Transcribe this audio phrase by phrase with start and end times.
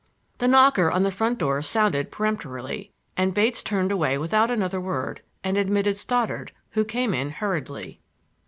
[0.39, 5.21] The knocker on the front door sounded peremptorily, and Bates turned away without another word,
[5.43, 7.99] and admitted Stoddard, who came in hurriedly.